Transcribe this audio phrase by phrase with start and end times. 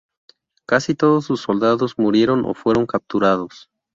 [0.65, 3.69] Casi todos sus soldados murieron o fueron capturados.